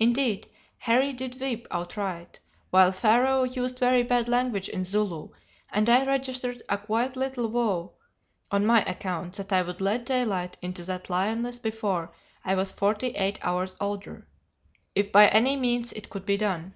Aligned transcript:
Indeed, 0.00 0.50
Harry 0.78 1.12
did 1.12 1.40
weep 1.40 1.68
outright; 1.70 2.40
while 2.70 2.90
Pharaoh 2.90 3.44
used 3.44 3.78
very 3.78 4.02
bad 4.02 4.28
language 4.28 4.68
in 4.68 4.84
Zulu, 4.84 5.28
and 5.70 5.88
I 5.88 6.04
registered 6.04 6.64
a 6.68 6.76
quiet 6.76 7.14
little 7.14 7.48
vow 7.48 7.92
on 8.50 8.66
my 8.66 8.82
account 8.82 9.34
that 9.34 9.52
I 9.52 9.62
would 9.62 9.80
let 9.80 10.06
daylight 10.06 10.56
into 10.60 10.82
that 10.86 11.08
lioness 11.08 11.60
before 11.60 12.12
I 12.44 12.56
was 12.56 12.72
forty 12.72 13.10
eight 13.10 13.38
hours 13.42 13.76
older, 13.80 14.26
if 14.96 15.12
by 15.12 15.28
any 15.28 15.54
means 15.54 15.92
it 15.92 16.10
could 16.10 16.26
be 16.26 16.36
done. 16.36 16.74